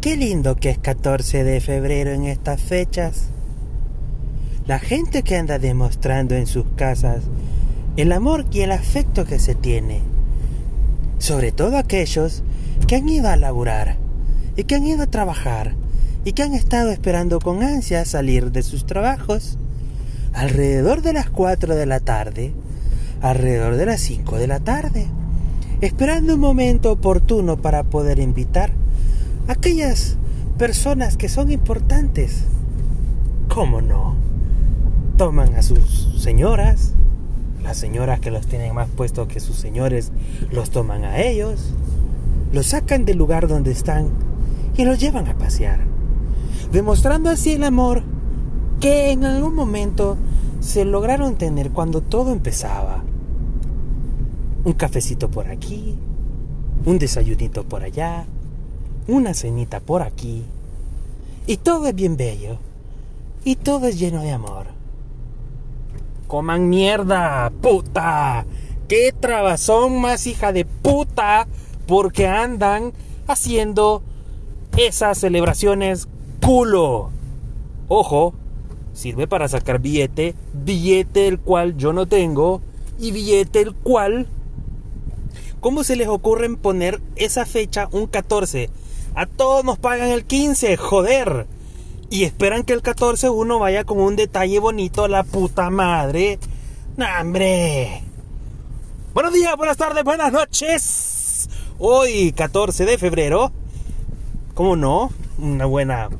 [0.00, 3.28] Qué lindo que es 14 de febrero en estas fechas.
[4.66, 7.22] La gente que anda demostrando en sus casas
[7.96, 10.02] el amor y el afecto que se tiene.
[11.18, 12.42] Sobre todo aquellos
[12.86, 13.96] que han ido a laburar
[14.54, 15.74] y que han ido a trabajar
[16.24, 19.58] y que han estado esperando con ansia salir de sus trabajos
[20.34, 22.52] alrededor de las 4 de la tarde,
[23.22, 25.06] alrededor de las 5 de la tarde,
[25.80, 28.70] esperando un momento oportuno para poder invitar
[29.48, 30.16] aquellas
[30.58, 32.44] personas que son importantes.
[33.48, 34.16] ¿Cómo no?
[35.16, 36.92] Toman a sus señoras,
[37.62, 40.12] las señoras que los tienen más puestos que sus señores
[40.50, 41.72] los toman a ellos,
[42.52, 44.10] los sacan del lugar donde están
[44.76, 45.80] y los llevan a pasear,
[46.72, 48.02] demostrando así el amor
[48.80, 50.16] que en algún momento
[50.60, 53.02] se lograron tener cuando todo empezaba.
[54.64, 55.98] Un cafecito por aquí,
[56.84, 58.26] un desayunito por allá,
[59.08, 60.44] una cenita por aquí,
[61.46, 62.58] y todo es bien bello,
[63.44, 64.66] y todo es lleno de amor.
[66.26, 68.44] Coman mierda, puta.
[68.88, 71.46] Qué trabazón más hija de puta
[71.86, 72.92] porque andan
[73.28, 74.02] haciendo
[74.76, 76.08] esas celebraciones
[76.40, 77.10] culo.
[77.88, 78.34] Ojo,
[78.92, 82.60] sirve para sacar billete, billete el cual yo no tengo
[82.98, 84.26] y billete el cual...
[85.60, 88.70] ¿Cómo se les ocurre poner esa fecha un 14?
[89.16, 91.46] A todos nos pagan el 15, joder.
[92.10, 96.38] Y esperan que el 14 uno vaya con un detalle bonito a la puta madre.
[96.98, 98.02] ¡Nah, hombre!
[99.14, 101.48] Buenos días, buenas tardes, buenas noches.
[101.78, 103.52] Hoy, 14 de febrero.
[104.52, 105.10] ¿Cómo no?
[105.38, 106.10] Una buena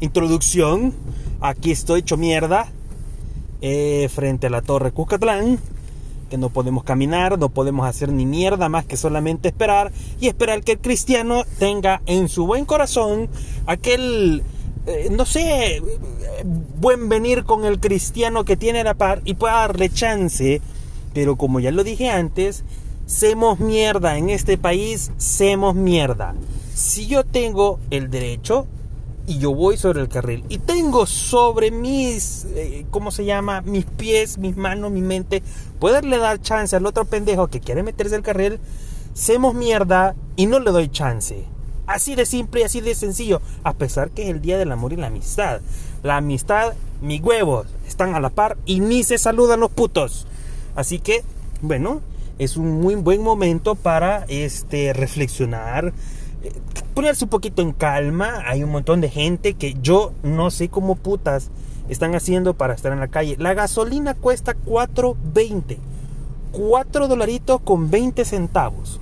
[0.00, 0.94] introducción.
[1.42, 2.72] Aquí estoy hecho mierda.
[3.60, 5.58] Eh, frente a la torre Cuscatlán.
[6.32, 9.92] Que no podemos caminar, no podemos hacer ni mierda más que solamente esperar.
[10.18, 13.28] Y esperar que el cristiano tenga en su buen corazón
[13.66, 14.42] aquel
[14.86, 15.82] eh, no sé,
[16.80, 20.62] buen venir con el cristiano que tiene la par y pueda darle chance.
[21.12, 22.64] Pero como ya lo dije antes,
[23.04, 26.34] semos mierda en este país, semos mierda.
[26.72, 28.66] Si yo tengo el derecho
[29.26, 33.60] y yo voy sobre el carril y tengo sobre mis, eh, ¿cómo se llama?
[33.62, 35.42] Mis pies, mis manos, mi mente,
[35.78, 38.58] poderle dar chance al otro pendejo que quiere meterse al carril,
[39.14, 41.44] semos mierda y no le doy chance.
[41.86, 43.40] Así de simple y así de sencillo.
[43.64, 45.60] A pesar que es el día del amor y la amistad.
[46.02, 50.26] La amistad, mis huevos, están a la par y ni se saludan los putos.
[50.74, 51.22] Así que,
[51.60, 52.00] bueno,
[52.38, 55.92] es un muy buen momento para este, reflexionar,
[56.42, 56.52] eh,
[56.92, 58.42] ponerse un poquito en calma.
[58.46, 61.50] Hay un montón de gente que yo no sé cómo putas
[61.88, 63.36] están haciendo para estar en la calle.
[63.38, 65.78] La gasolina cuesta 4.20.
[66.52, 69.00] 4 dolaritos con 20 centavos.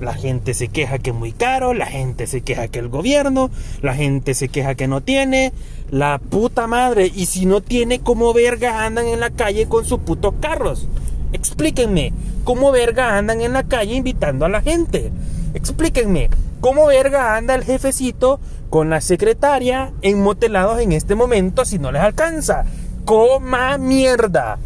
[0.00, 3.50] La gente se queja que es muy caro, la gente se queja que el gobierno,
[3.80, 5.54] la gente se queja que no tiene,
[5.90, 7.10] la puta madre.
[7.14, 10.86] Y si no tiene, ¿cómo verga andan en la calle con sus putos carros?
[11.32, 12.12] Explíquenme,
[12.44, 15.10] ¿cómo verga andan en la calle invitando a la gente?
[15.54, 16.28] Explíquenme,
[16.60, 18.40] ¿cómo verga anda el jefecito
[18.70, 22.64] con la secretaria enmotelados en este momento si no les alcanza?
[23.04, 24.58] ¡Coma mierda!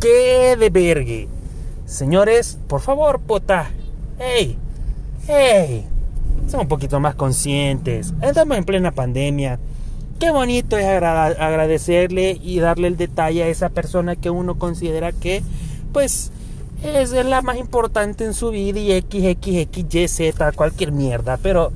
[0.00, 1.28] ¡Qué de vergue!
[1.86, 3.70] Señores, por favor, puta,
[4.18, 4.58] hey,
[5.26, 5.86] hey,
[6.48, 8.12] son un poquito más conscientes.
[8.20, 9.58] Estamos en plena pandemia.
[10.18, 15.42] Qué bonito es agradecerle y darle el detalle a esa persona que uno considera que,
[15.92, 16.32] pues,
[16.82, 21.36] es la más importante en su vida y X, X, X, Y, Z, cualquier mierda.
[21.36, 21.72] Pero,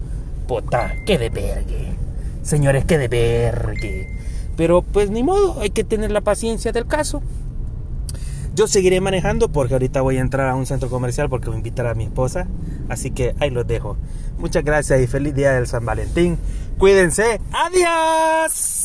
[0.47, 1.97] puta, qué de vergue.
[2.43, 4.17] Señores, qué de vergue.
[4.57, 7.23] Pero, pues, ni modo, hay que tener la paciencia del caso.
[8.55, 11.59] Yo seguiré manejando porque ahorita voy a entrar a un centro comercial porque voy a
[11.59, 12.47] invitar a mi esposa.
[12.89, 13.97] Así que ahí los dejo.
[14.39, 16.39] Muchas gracias y feliz día del San Valentín.
[16.79, 17.41] Cuídense.
[17.51, 18.82] Adiós.